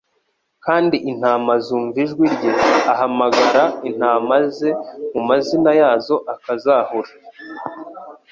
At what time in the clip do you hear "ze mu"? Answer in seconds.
4.55-5.21